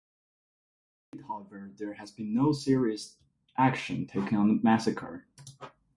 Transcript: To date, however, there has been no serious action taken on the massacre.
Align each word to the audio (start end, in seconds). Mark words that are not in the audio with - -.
To 1.11 1.19
date, 1.19 1.25
however, 1.27 1.69
there 1.77 1.93
has 1.93 2.09
been 2.09 2.33
no 2.33 2.53
serious 2.53 3.17
action 3.55 4.07
taken 4.07 4.35
on 4.35 4.47
the 4.47 4.59
massacre. 4.63 5.27